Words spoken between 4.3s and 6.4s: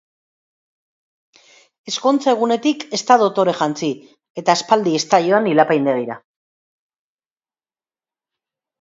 eta aspaldi ez da joan ile-apaindegira.